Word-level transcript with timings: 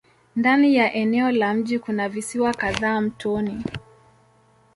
Ndani 0.35 0.75
ya 0.75 0.93
eneo 0.93 1.31
la 1.31 1.53
mji 1.53 1.79
kuna 1.79 2.09
visiwa 2.09 2.53
kadhaa 2.53 3.01
mtoni. 3.01 3.63